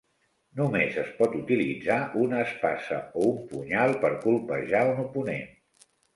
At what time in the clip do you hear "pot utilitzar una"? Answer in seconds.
1.19-2.39